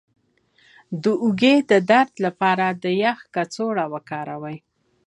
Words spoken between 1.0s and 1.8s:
د اوږې د